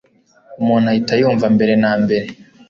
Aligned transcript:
umuntu 0.61 0.85
ahita 0.91 1.13
yumva 1.21 1.45
mbere 1.55 1.73
na 1.83 1.91
mbere: 2.03 2.27